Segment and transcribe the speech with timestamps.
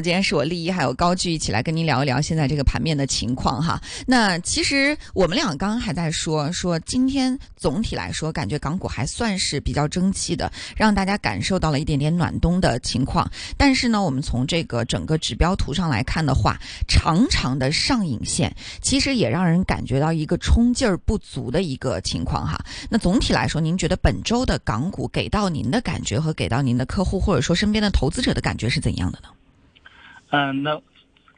[0.00, 3.82] 今天是我丽一还有高聚一起来跟您聊一聊现在这个盘面的情况哈。
[4.06, 13.28] 那其实我们俩刚刚还在说说，今天总体来说感觉港股还算是比较争气的，让大家感受到了一点点暖冬的情况。
[13.56, 16.56] 但是呢，我们从这个整个指标图上来看的话，
[16.86, 22.56] 长长的上影线其实也让人感觉到一个冲劲儿不足的一个情况哈。
[22.88, 29.28] 那总体来说，您觉得本周的港股给到您的感觉和给到您的客户或者说身边的投资者的感觉是怎样的呢？
[30.30, 30.80] 嗯，那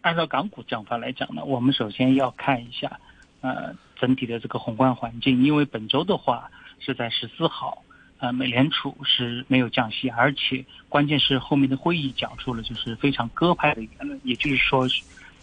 [0.00, 2.98] 按照港股讲法来讲呢，我们首先要看一下，
[3.41, 5.42] 呃，整体的这个宏观环境。
[5.45, 7.83] 因为本周的话是在十四号，
[8.19, 14.88] 呃，美联储是没有降息，而且关键是后面的会议讲出了就是非常鸽派的言论，也就是说，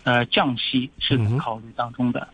[0.03, 2.27] 呃，降息是考虑当中的。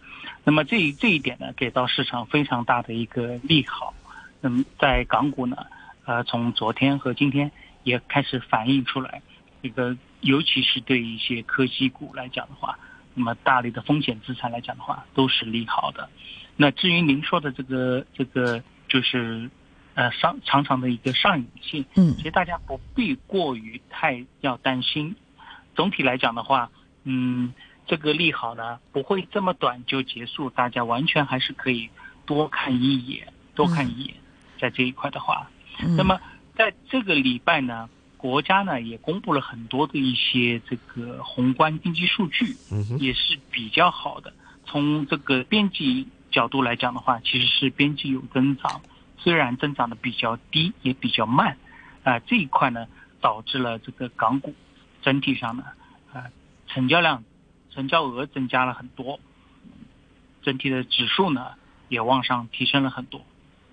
[0.44, 3.94] 那么这这一点呢，给到市场非常大的一个利好。
[4.42, 5.58] 那么在港股呢，
[6.06, 7.50] 呃，从昨天和今天
[7.84, 9.22] 也开始反映出来，
[9.64, 9.98] 这个。
[10.26, 12.80] 尤其是对一些科技股来讲的话，
[13.14, 16.10] 那么大类的风险资产来讲的话，都是利好的。
[16.56, 19.52] 那至于您说的这个这个，就是
[19.96, 25.14] 呃上长长的一个上影线，嗯，其实大家不必过于太要担心。
[25.76, 26.72] 总体来讲的话，
[27.04, 27.54] 嗯，
[27.86, 31.90] 这个利好呢不会这么短就结束，大家完全还是可以
[32.26, 34.16] 多看一眼，多看一眼，
[34.58, 35.50] 在这一块的话，
[35.98, 36.18] 那么
[36.56, 37.90] 在这个礼拜呢。
[38.24, 42.56] 国家呢也公布了很多的一些这个宏观经济数据，
[42.98, 44.34] 也是比较好的。
[44.66, 48.82] 从这个边际角度来讲的话，其实是边际有增长，
[49.18, 51.58] 虽然增长的比较低，也比较慢。
[52.06, 52.88] 啊，这一块呢
[53.20, 54.56] 导致了这个港股
[55.02, 55.66] 整体上呢，
[56.14, 56.24] 啊，
[56.68, 57.26] 成交量、
[57.72, 59.20] 成交额增加了很多，
[60.44, 61.48] 整体的指数呢
[61.90, 63.20] 也往上提升了很多。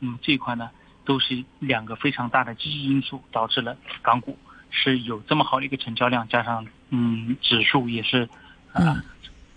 [0.00, 0.70] 嗯，这一块呢。
[1.10, 4.38] 都是两个非常大的积极因素，导致了港股
[4.70, 8.28] 是有这么好的一个成交量，加上嗯指数也是
[8.72, 9.02] 啊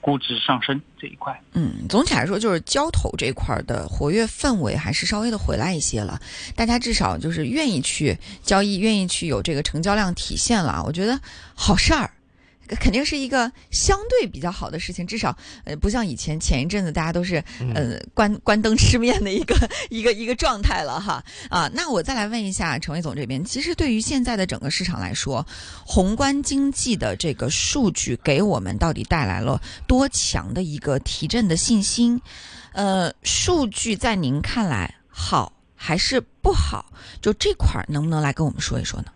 [0.01, 1.39] 估值上升这一块。
[1.53, 6.19] 嗯，总体来说就是交投这块的活跃氛围还是稍微的回来一些了，
[6.55, 11.19] 大家至少就是愿意去交易，愿意去有这个成交量体现了，我觉得
[11.53, 12.09] 好事儿。
[12.67, 15.35] 肯定是一个相对比较好的事情，至少
[15.65, 17.43] 呃不像以前前一阵子大家都是
[17.73, 19.55] 呃关关灯吃面的一个
[19.89, 21.69] 一个一个状态了哈啊。
[21.73, 25.45] 那我再来问一下陈伟总这边，其实对于现在的整个市场来说，
[25.85, 32.21] 宏观经济的这个数据给我们到底带来了多强的一个提振的信心？
[32.71, 36.85] 呃，数据在您看来好还是不好？
[37.21, 39.07] 就这块儿能不能来跟我们说一说呢？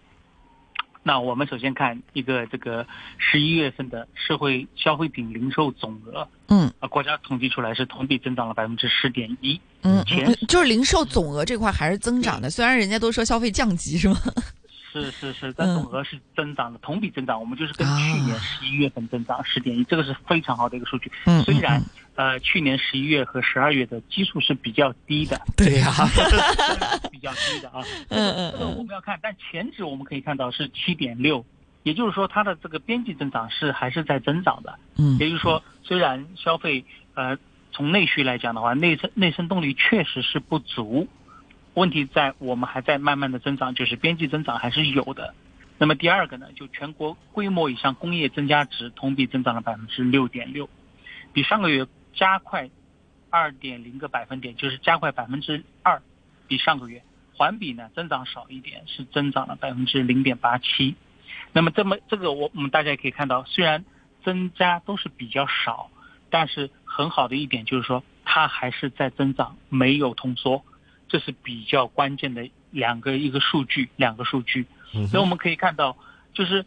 [1.07, 2.85] 那我们首先看一个这个
[3.18, 10.03] 十一月份的社会消费品零售总额，嗯，啊，国家统计出来是同比增长了百分之十点一，嗯，
[10.50, 14.18] 就是零售总额这块还是增长的，虽然人家都说消费降级是吗？
[14.92, 21.12] 是是是，但总额是增长的，同比增长，我们就是跟去年十一月份增长十点一，这个是非常好的一个数据。
[21.25, 21.81] 嗯，虽然
[22.16, 25.92] 呃去年十一月和十二月的基数是比较低的， 对呀，
[27.12, 27.84] 比较低的啊。
[28.09, 31.46] 嗯嗯，这个我们要看，但前值我们可以看到是七点六，
[31.84, 34.80] 也就是说它的这个边际增长是还是在增长的。
[34.98, 37.38] 嗯，也就是说虽然消费呃
[37.72, 41.08] 从内需来讲的话，内生内生动力确实是不足。
[41.78, 45.36] 问题在我们还在慢慢的增长，就是边际增长还是有的。
[45.78, 50.68] 那么第二个呢，就全国规模以上工业增加值同比增长了百分之六点六，
[51.34, 51.86] 比上个月
[52.16, 52.72] 加快
[53.30, 56.02] 二点零个百分点，就是加快百分之二，
[56.48, 57.04] 比上个月
[57.36, 60.96] 环比呢增长少一点，是增长了百分之零点八七。
[61.54, 63.86] 那么这么这个我我们大家也可以看到，虽然
[64.24, 65.92] 增加都是比较少，
[66.32, 70.64] 但是很好的一点就是说它还是在增长，没有通缩。
[71.07, 74.66] 这是比较关键的两个一个数据，两个数据。
[75.09, 75.97] 所以我们可以看到，
[76.34, 76.66] 就是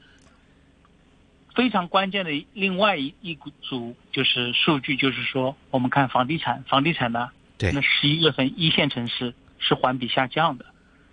[1.54, 10.66] 非常关键的另外一一组就是数据，就是说我们看房地产，房地产呢，对，那十一月份一线城市是环比下降的，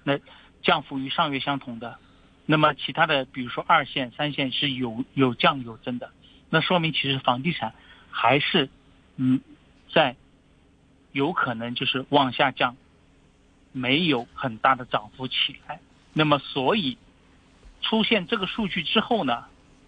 [0.03, 0.19] 那
[0.61, 1.97] 降幅与上月相同的。
[2.45, 6.11] 那么其他的，比如说二线、三线是有有降有增的，
[6.49, 7.73] 那说明其实房地产
[8.09, 8.69] 还是
[9.15, 9.41] 嗯
[9.93, 10.15] 在
[11.11, 12.75] 有可能就是往下降。
[13.77, 15.79] 没有很大的涨幅起来，
[16.13, 16.97] 那么所以
[17.81, 19.45] 出现这个数据之后呢，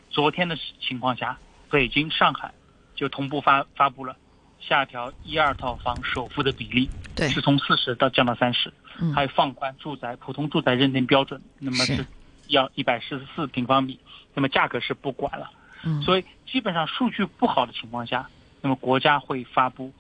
[0.10, 1.38] 昨天的情况下，
[1.70, 2.54] 北京、上海
[2.96, 4.16] 就同步发发布了
[4.60, 12.06] 下调一二套房首付的比例，对，是从四十到降到三十，嗯，还放宽住宅普通住宅认定标准，那么是
[12.48, 14.00] 要一百四十四平方米，
[14.36, 15.50] 那么价格是不管了，
[15.84, 18.30] 嗯，所以基本上数据不好的情况下，
[18.62, 19.92] 那么国家会发布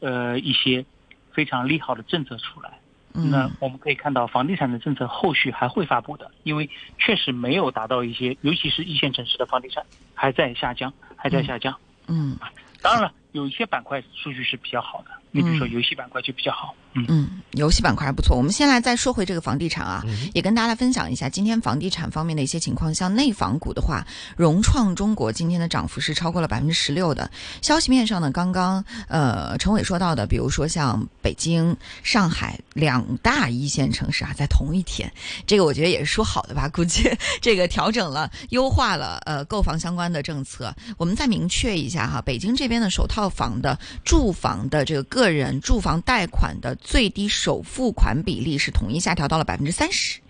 [0.00, 0.86] 呃一些
[1.32, 2.78] 非常利好的政策出来。
[3.16, 6.68] 那我们可以看到房地产的政策后续还会发布的，因为
[6.98, 9.84] 确实没有达到一些，尤其是一线城市的房地产
[10.14, 11.76] 还在下降，还在下降。
[12.08, 12.36] 嗯，
[12.82, 15.10] 当然了，有一些板块数据是比较好的。
[15.36, 18.34] 你比如说游戏板块就比较好，嗯嗯，游戏板块还不错。
[18.34, 20.02] 我们先来再说回这个房地产啊，
[20.32, 22.94] 也跟大家分享一下今天房地产方面的一些情况。
[22.94, 27.30] 像内房股的话，融创中国今天的涨幅是超过了百分之十六的。
[27.60, 35.12] 消息面上呢，刚刚呃陈伟说到的，比如说像北京、上海两大一线城市啊，在同一天，
[35.46, 36.66] 这个我觉得也是说好的吧？
[36.72, 37.10] 估计
[37.42, 40.74] 这个调整了、优化了呃购房相关的政策。
[40.96, 45.25] 我们再明确一下哈，北京这边的首套房的住房的这个个。
[45.26, 50.20] 个人住房贷款的最低首付款比例是统一下调到了百分之三十，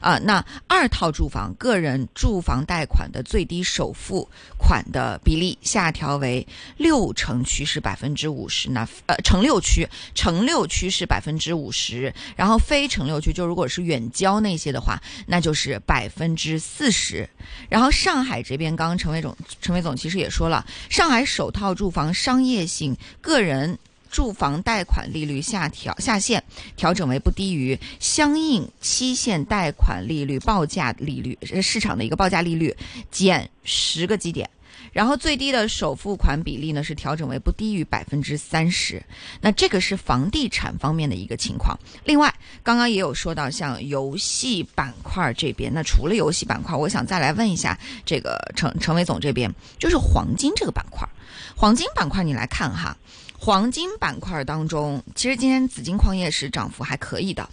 [0.00, 4.26] 啊，那二套住房个人住房贷款的最低首付
[4.56, 6.46] 款的比例下调为
[6.78, 17.28] 六城区是百分之五十，那呃城六区城六区是百分之五十，然后非城六区就如果是远郊那些的话，那就是百分之四十。
[17.68, 23.78] 然后上海这边，刚刚陈伟总陈伟总其实也说了，上海首套住房商业性个人。
[24.10, 26.42] 住房贷款利率下调下限
[26.76, 32.74] 调整为不低于相应期限贷款利率报价利率市场的一个报价利率
[33.10, 34.48] 减十个基点，
[34.92, 39.02] 然后最低的首付款比例呢是调整为不低于百分之三十。
[39.40, 41.78] 那这个是房地产方面的一个情况。
[42.04, 42.32] 另外，
[42.62, 51.06] 刚刚也有说到像游戏板块这边，那除了游戏板块，我想再来问一下这个陈陈伟总这边，就是黄金这个板块，
[51.54, 52.96] 黄金板块你来看哈。
[53.46, 57.48] 黄金板块当中，其实今天紫金矿业是涨幅还可以的。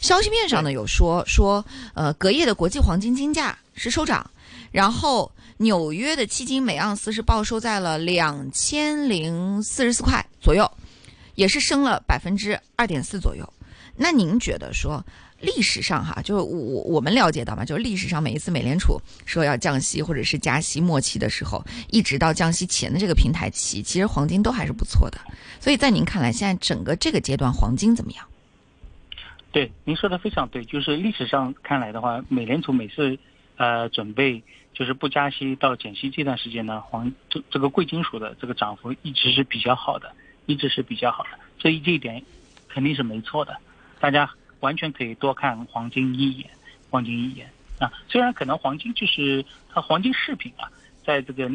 [0.00, 1.62] 消息面上呢有说说，
[1.92, 4.30] 呃，隔夜的国际黄金金价是收涨，
[4.72, 10.70] 然后纽约的期金每盎司是报收在了两千零四十四块左右，
[11.34, 13.46] 也是升了百分之二点四左右。
[13.96, 15.04] 那您觉得说？
[15.40, 25.18] 历史上哈，就是我我们了解到嘛，就是历史上每一次美联储说要降息或者是加息末期的时候，一直到降息前的这个平台期，其实黄金都还是不错的。
[25.60, 28.26] 所以在您看来，现在整个这个阶段黄金怎么样？
[29.52, 33.18] 对，您说的非常对，就是历史上看来的话，美联储每次
[33.56, 34.42] 呃准备
[34.72, 40.10] 就是不加息到减息这段时间呢，黄这这个贵金属的这个涨幅一直是比较好的，
[40.46, 42.22] 一直是比较好的，所以这一点
[42.68, 43.54] 肯定是没错的，
[44.04, 44.30] 大家。
[44.60, 46.48] 完全可以多看黄金一眼，
[46.88, 47.46] 黄金一眼
[47.78, 47.92] 啊！
[48.08, 50.72] 虽然可能黄金就是它黄金饰品啊，
[51.04, 51.50] 在这个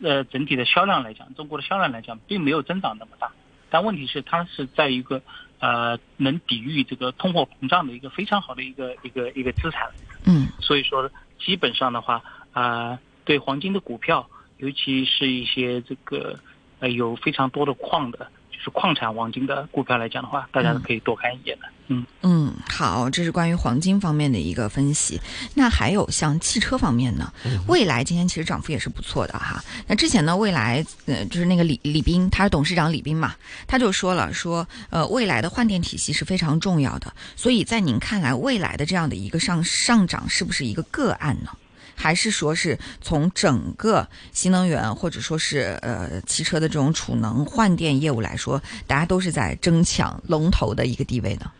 [0.00, 3.30] 呃整体的销量来讲，中国的销量来讲，并没有增长那么大。
[3.68, 5.20] 但问题是，它是在一个
[5.58, 9.90] 呃能抵御这个通货膨胀的一个非常好的一个一个一个资产。
[10.24, 10.46] 嗯。
[10.58, 12.22] 所以说，基本上的话
[12.54, 14.26] 啊，对黄金的股票，
[14.56, 16.38] 尤其是一些这个
[16.80, 18.26] 呃有非常多的矿的。
[18.58, 21.66] 就是矿产黄金的股票来讲的话，大家都可以多看一眼的。
[21.90, 25.18] 嗯嗯，好，这是关于黄金方面的一个分析。
[25.54, 27.32] 那还有像汽车方面呢？
[27.66, 29.64] 未来今天其实涨幅也是不错的哈。
[29.86, 33.34] 那之前呢，未来呃就是那个李李斌，他是董事长李斌嘛，
[33.66, 37.10] 他就说了说呃未来的换电体系是非常重要的。
[37.36, 41.50] 所以在您看来，未来的这样的一个上上涨是不是一个个案呢？
[41.96, 51.50] 还是说是从整个新能源或者说是呃汽车的这种储能换电业务来说，大家都是在争抢龙头的一个地位呢？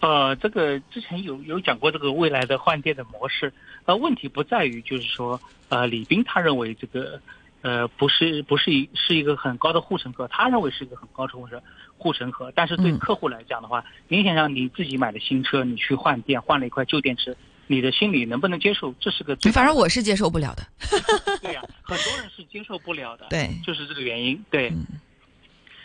[0.00, 3.52] 呃，这个之前有有讲过这个未来的换电的模式，
[3.84, 7.20] 呃，问题不在于就是说，呃，李斌他认为这个
[7.62, 11.60] 呃不是不是一是一个很高的护城河，他认为是一个很高的护城
[11.96, 17.36] 护城河，但是对客户来讲的话，明显上你自己买的新车，你去换电换了一块旧电池。
[17.68, 18.92] 你的心里能不能接受？
[18.98, 20.66] 这是个，反正我是接受不了的。
[21.40, 23.26] 对呀，很多人是接受不了的。
[23.30, 24.44] 对，就是这个原因。
[24.50, 24.72] 对。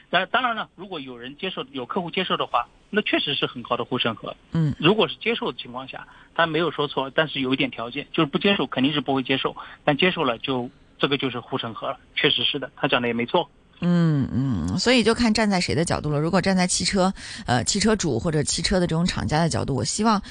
[0.09, 4.35] 那当然了，如果有人接受，有客户接受的话，那确实是很高的护城河。
[4.51, 4.73] 嗯。
[4.77, 11.97] 如果是接受的情况下，他没有说错，但是有一点条件，就是不接受肯定是不会接受，但接受了就这个就是护城河了。
[12.15, 13.49] 确实是的，他讲的也没错。
[13.85, 16.19] 嗯嗯，所以就看站在谁的角度了。
[16.19, 17.11] 如果站在汽车，
[17.47, 20.21] 呃，汽车主或者汽车的这种厂家的角度，我希望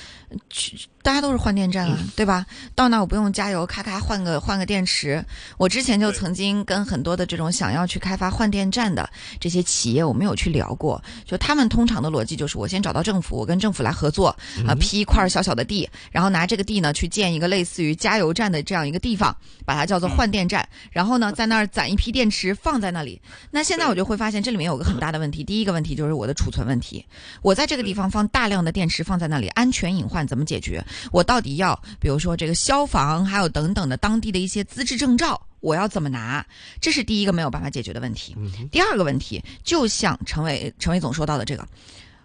[0.48, 0.76] 去。
[1.02, 2.46] 大家都是换电站啊，对吧？
[2.74, 5.24] 到那我不用加油，咔咔换个换个电池。
[5.58, 9.08] 我之前就曾经跟很多的这种想要去开发换电站的
[9.40, 11.02] 这些企业，我们有去聊过。
[11.24, 14.28] 就他们通常的逻辑就是，我先找到政府，我跟政府来合作，
[14.66, 23.20] 啊，批一块小小的地，然后拿这个地呢去建一个类似于加油站的这样一个地方，把它叫做换电站，然后呢 在那儿攒一批电池放在那里。
[23.50, 27.04] 那现在我就会发现这里面有个很大的问题， 第一个问题就是我的储存问题。
[27.42, 30.84] 我在这个地方放大量的电池放在那里，安全隐患怎么解决？
[31.10, 36.44] 我到底要，比如说这个消防，还有等等的当地的一些资质证照，我要怎么拿？
[36.80, 38.36] 这是第一个没有办法解决的问题。
[38.70, 41.66] 第二个问题，就像陈伟陈伟总说到的这个，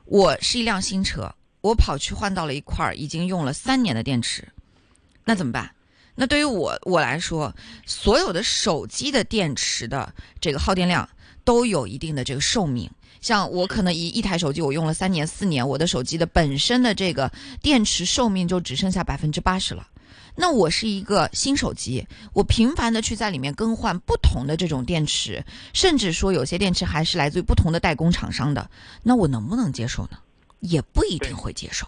[0.05, 4.47] 我是一辆新车，我跑去换到了一块已经用了三年的电池，
[5.23, 5.71] 那怎么办？
[6.19, 7.55] 那对于我我来说，
[7.85, 11.07] 所有的手机的电池的这个耗电量
[11.45, 12.89] 都有一定的这个寿命。
[13.21, 17.31] 像我可能一一台手机我用了三年四年，我的手机的本身的这个
[17.61, 19.85] 电池寿命就只剩下百分之八十了。
[20.35, 25.43] 那我是一个新手机，我频繁的去在里面更换不同的这种电池，
[25.73, 28.69] 甚至说有些电池还是来自于不同的代工厂商的，
[29.03, 30.17] 那我能不能接受呢？
[30.59, 31.87] 也不一定会接受。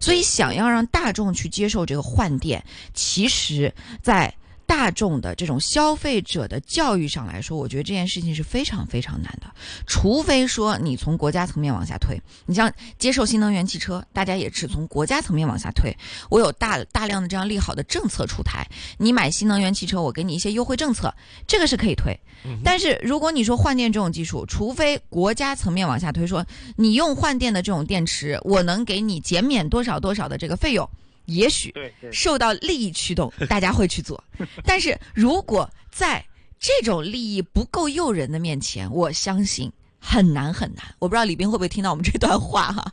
[0.00, 4.34] 所以想要让大众去接受这个换电，其实，在。
[4.66, 9.46] 大众的这种消费者的教育上来说，我觉得这件事情是非常非常难的。
[9.86, 15.96] 除非说你从国家层面往下推，你像接受新能源汽车，大家也是从国家层面往下推。
[16.28, 18.66] 我有大大量的这样利好的政策出台，
[18.98, 21.14] 你买新能源汽车，我给你一些优惠政策，
[21.46, 22.18] 这个是可以推。
[22.62, 26.46] 但是如果你说换电这种技术，除非国家层面往下推，说
[26.76, 30.88] 你用换电的这种电池，我能给你减免多少多少的这个费用。
[31.26, 31.72] 也许
[32.10, 34.22] 受到利益驱动， 大家会去做。
[34.64, 36.24] 但是如果在
[36.58, 40.84] 这种利益不够诱人的面前，我相信很难很难。
[40.98, 42.92] 我不知道李斌会不会听到我们这段话哈？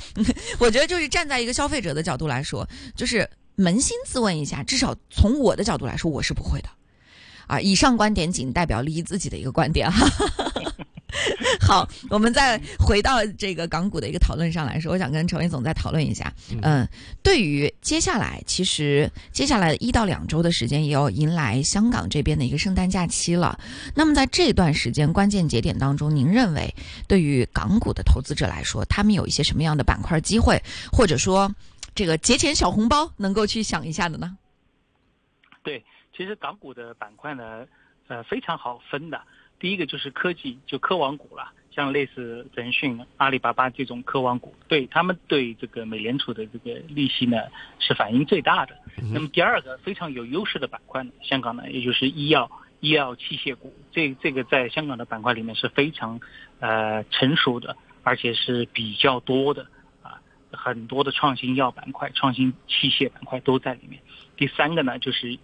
[0.58, 6.68] 我觉得就是站在一个消费者的角度来说，就是扪心自问一下，至少从我的角度来说，我是不会的。
[7.46, 10.06] 啊，以上观点仅代表李毅自己的一个观点哈。
[11.60, 16.32] 好，我们再回到这个港股的一个讨论上来说，我想跟陈伟总再讨论一下。
[16.62, 16.86] 嗯，
[17.22, 23.58] 对于接下来，其实接下来一到两周的时间，也要迎来香港这边的一个圣诞假期了。
[23.94, 26.74] 那么在这段时间关键节点当中，您认为
[27.06, 30.60] 对于港股的投资者来说，他们有一些什么样的板块机会，
[30.90, 31.52] 或者说
[31.94, 34.36] 这个节前小红包能够去想一下的呢？
[35.62, 35.84] 对，
[36.16, 37.66] 其实港股的板块呢，
[38.08, 39.20] 呃，非常好分的。
[39.60, 47.36] 第一个就是科技，就科网股了，像类似腾讯、阿里巴巴这种科网股，对他们对这个美联储的这个利息呢
[47.78, 48.74] 是反应最大的。
[49.12, 52.50] 那么第二个非常有优势的板块呢，香港呢也就是医药、
[52.80, 56.18] 医药器械股，这这个在香港的板块里面是非常
[56.58, 59.66] 呃成熟的，而且是比较多的
[60.02, 64.00] 啊，很多的创新药板块、创新器械板块都在里面。
[64.38, 65.38] 第三个呢就是。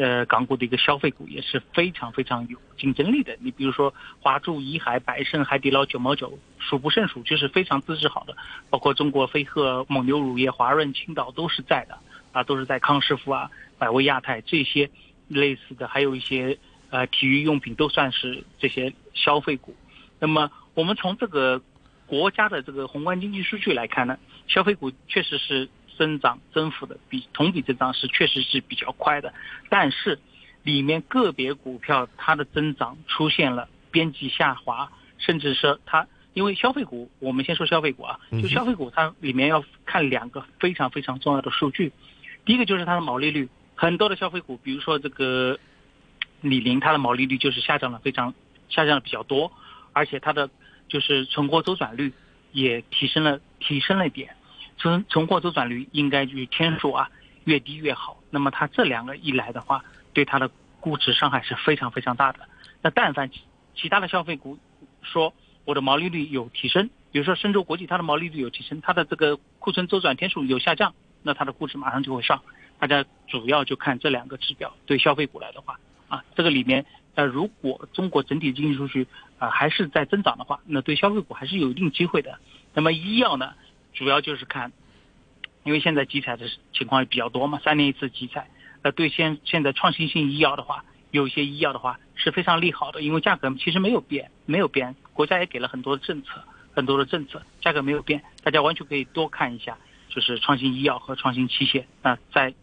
[0.00, 3.36] 呃，港股的一个消费股也是非常非常有竞争力的。
[3.40, 8.36] 你比如说华住、怡海、百胜、海底捞、九毛九，数不胜数，就是非常资质好的。
[8.70, 11.98] 包括中国飞鹤、蒙牛乳业、华润、青岛都是在的，
[12.30, 14.88] 啊，都是在康师傅啊、百威亚太这些
[15.26, 16.56] 类似的，还有一些
[16.90, 19.74] 呃体育用品都算是这些消费股。
[20.20, 21.60] 那么我们从这个
[22.06, 25.68] 国家的这个宏观经济数据来看呢，消费股确实是。
[25.98, 29.34] 增长增幅的比同比增长是确实是比较快的，
[29.68, 30.18] 但是
[30.62, 41.92] 里面个别股票它的增长出现了边际下滑，甚至是它因为消费股，我们先说消费股啊，就消费股它里面要看两个非常非常重要的数据，
[42.44, 45.58] 第一个就是它的毛利率，很多的消费股，比如说这个
[46.40, 48.32] 李宁，它的毛利率就是下降了非常
[48.68, 49.50] 下降的比较多，
[49.92, 50.48] 而且它的
[50.88, 52.12] 就是存货周转率
[52.52, 54.36] 也提升了提升了一点。
[54.78, 57.10] 存存货周转率应该就是天数啊，
[57.44, 58.16] 越低越好。
[58.30, 62.40] 那么它这两个一来的话，对它的估值伤害是非常非常大的。
[62.80, 63.30] 那但凡
[63.74, 64.58] 其他的消费股
[65.02, 72.42] 说我的毛利率有提升，比如说深州国际它的毛利率有提升，它的这个库存周转天数有下降，那它的估值马上就会上。
[72.78, 74.72] 大家主要就看这两个指标。
[74.86, 79.08] 对消费股来的话，啊，这个里面呃，如果中国整体经济数据
[79.38, 82.38] 啊还是在增长的话，那对消费股还是有一定机会的。
[82.74, 83.54] 那么医药呢？
[83.98, 84.70] 主要就是看，
[85.64, 88.48] 因为现在集采的情况也比较多嘛，三年一次集采。
[88.82, 96.40] 呃，对现现在创新性医药的话，有一些医药的话是非常利好的，因为价格其实没有变，没有变，国家也给了很多政策，
[96.72, 99.76] 很多的政策，价格没有变，大家完全可以多看一下，
[100.08, 101.84] 就是创新医药和创新器械。
[102.00, 102.54] 那在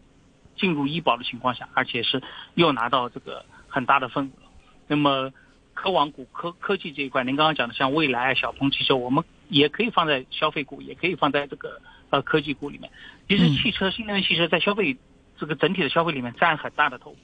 [0.55, 2.23] 进入医保的情况下，而且是
[2.53, 4.47] 又拿到这个很大的份额。
[4.87, 5.33] 那么
[5.73, 9.21] 科网股、科科技这一块，您刚刚讲的像蔚来、小鹏汽车，我们。
[9.49, 12.89] 也可以放在消费股，也可以放在这个呃科技股里面。
[13.27, 14.95] 其实汽车、新能源汽车在消费
[15.39, 17.15] 这个整体的消费里面占很大的头，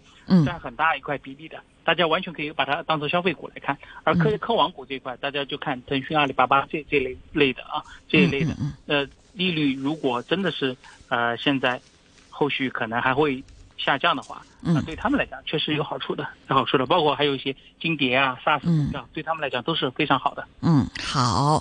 [0.46, 1.58] 占很大一块比例的。
[1.84, 3.78] 大家完全可以把它当做消费股来看。
[4.04, 8.56] 而科科网股这一块，大家就看腾讯、阿里巴巴这这类类的啊，这一类的。
[8.86, 10.76] 呃，利率如果真的是
[11.08, 11.82] 呃现在
[12.30, 13.44] 后续可能还会
[13.78, 16.86] 下降的话，那对他们来讲确实有好处的，有好处的。
[16.86, 20.48] 包括还有一些金蝶啊、SaaS 股票，对他们来讲都是非常好的。
[20.62, 21.50] 嗯，好。